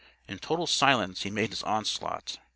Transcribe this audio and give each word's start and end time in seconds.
In 0.27 0.39
total 0.39 0.65
silence 0.65 1.21
he 1.21 1.29
made 1.29 1.51
his 1.51 1.61
onslaught. 1.61 2.39